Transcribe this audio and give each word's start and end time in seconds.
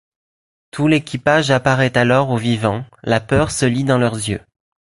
Tout 0.71 0.87
l'équipage 0.87 1.51
apparaît 1.51 1.95
alors 1.95 2.31
aux 2.31 2.37
vivants, 2.37 2.85
la 3.03 3.19
peur 3.19 3.51
se 3.51 3.67
lit 3.67 3.83
dans 3.83 3.99
leurs 3.99 4.15
yeux. 4.15 4.41